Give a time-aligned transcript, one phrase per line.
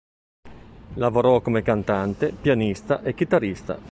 [0.95, 3.77] Lavorò come cantante, pianista e chitarrista.